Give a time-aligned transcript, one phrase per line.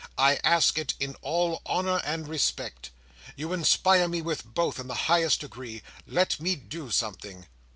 [0.17, 2.89] I ask it in all honour and respect.
[3.35, 5.83] You inspire me with both, in the highest degree.
[6.07, 7.45] Let me do something."